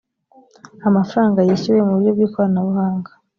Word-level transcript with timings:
amafaranga 0.87 1.39
yishyuwe 1.47 1.81
mu 1.87 1.93
buryo 1.95 2.11
bwikoranabuhanga. 2.15 3.11